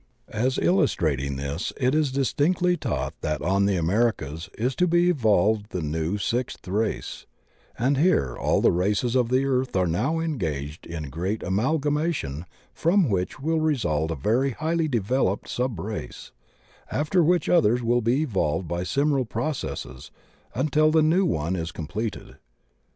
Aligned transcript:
As 0.33 0.57
illustrating 0.57 1.35
this, 1.35 1.71
it 1.77 1.93
is 1.93 2.11
distinctly 2.11 2.75
taught 2.75 3.13
that 3.21 3.39
on 3.43 3.65
the 3.67 3.75
Americas 3.75 4.49
is 4.57 4.75
to 4.77 4.87
be 4.87 5.09
evolved 5.11 5.67
the 5.69 5.83
new— 5.83 6.15
^sixth— 6.17 6.61
^race; 6.73 7.27
and 7.77 7.97
here 7.97 8.35
all 8.35 8.61
the 8.61 8.71
races 8.71 9.15
of 9.15 9.29
the 9.29 9.45
earth 9.45 9.75
are 9.75 9.85
now 9.85 10.17
engaged 10.19 10.87
in 10.87 11.05
a 11.05 11.09
great 11.09 11.43
amalgamation 11.43 12.47
from 12.73 13.09
which 13.09 13.39
will 13.39 13.59
result 13.61 14.09
a 14.09 14.15
very 14.15 14.49
highly 14.53 14.87
developed 14.87 15.47
sub 15.47 15.77
race, 15.79 16.31
after 16.89 17.23
which 17.23 17.47
others 17.47 17.81
wiU 17.81 18.03
be 18.03 18.25
MONADS 18.25 18.25
ESSENTUL 18.25 18.25
TO 18.25 18.25
EVOLUTION 18.25 18.67
27 18.67 18.67
evolved 18.67 18.67
by 18.67 18.83
similar 18.83 19.25
processes 19.25 20.11
until 20.55 20.89
the 20.89 21.03
new 21.03 21.25
one 21.27 21.55
is 21.55 21.71
com 21.71 21.85
pleted. 21.85 22.37